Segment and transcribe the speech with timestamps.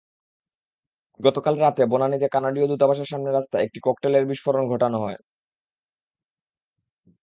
[1.19, 5.17] গতকাল রাতে বনানীতে কানাডীয় দূতাবাসের সামনের রাস্তায় একটি ককটেলের বিস্ফোরণ ঘটানো হয়।